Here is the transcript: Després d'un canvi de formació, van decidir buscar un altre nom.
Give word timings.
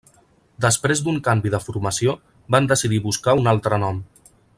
Després 0.63 1.01
d'un 1.07 1.19
canvi 1.27 1.51
de 1.55 1.59
formació, 1.65 2.15
van 2.57 2.71
decidir 2.73 2.99
buscar 3.05 3.37
un 3.43 3.51
altre 3.53 3.79
nom. 3.85 4.01